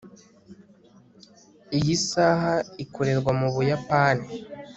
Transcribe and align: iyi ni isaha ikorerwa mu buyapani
iyi 1.77 1.93
ni 1.93 1.93
isaha 1.97 2.53
ikorerwa 2.83 3.31
mu 3.39 3.47
buyapani 3.53 4.25